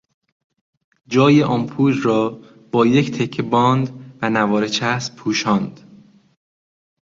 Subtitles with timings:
[1.07, 5.79] جای آمپول را با یک تکه باند و نوار چسب پوشاند.